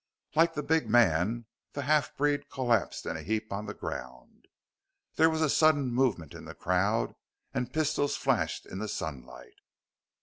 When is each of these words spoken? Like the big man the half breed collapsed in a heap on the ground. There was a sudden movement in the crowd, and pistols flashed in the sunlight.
Like 0.33 0.55
the 0.55 0.63
big 0.63 0.89
man 0.89 1.45
the 1.73 1.83
half 1.83 2.17
breed 2.17 2.49
collapsed 2.49 3.05
in 3.05 3.17
a 3.17 3.21
heap 3.21 3.53
on 3.53 3.67
the 3.67 3.75
ground. 3.75 4.47
There 5.13 5.29
was 5.29 5.43
a 5.43 5.47
sudden 5.49 5.93
movement 5.93 6.33
in 6.33 6.45
the 6.45 6.55
crowd, 6.55 7.13
and 7.53 7.71
pistols 7.71 8.15
flashed 8.15 8.65
in 8.65 8.79
the 8.79 8.87
sunlight. 8.87 9.59